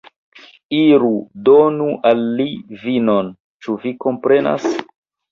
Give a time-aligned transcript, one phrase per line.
[0.75, 1.09] Iru,
[1.49, 2.47] donu al li
[2.85, 3.29] vinon,
[3.65, 4.67] ĉu vi komprenas?